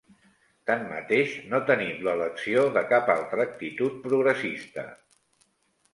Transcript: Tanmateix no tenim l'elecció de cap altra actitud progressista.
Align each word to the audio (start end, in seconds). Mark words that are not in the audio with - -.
Tanmateix 0.69 1.35
no 1.51 1.59
tenim 1.67 2.01
l'elecció 2.09 2.63
de 2.79 2.85
cap 2.95 3.13
altra 3.17 3.47
actitud 3.51 4.03
progressista. 4.07 4.87